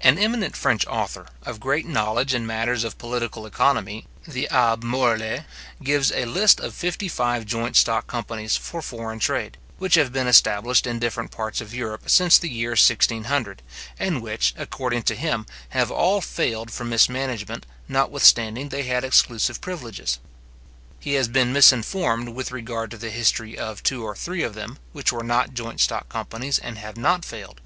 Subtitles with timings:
[0.00, 5.44] An eminent French author, of great knowledge in matters of political economy, the Abbe Morellet,
[5.82, 10.28] gives a list of fifty five joint stock companies for foreign trade, which have been
[10.28, 13.60] established in different parts of Europe since the year 1600,
[13.98, 20.20] and which, according to him, have all failed from mismanagement, notwithstanding they had exclusive privileges.
[21.00, 24.78] He has been misinformed with regard to the history of two or three of them,
[24.92, 27.60] which were not joint stock companies and have not failed.